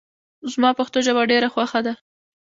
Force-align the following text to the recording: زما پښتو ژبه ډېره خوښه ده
زما 0.51 0.69
پښتو 0.79 0.97
ژبه 1.05 1.21
ډېره 1.31 1.47
خوښه 1.53 1.79
ده 1.85 1.93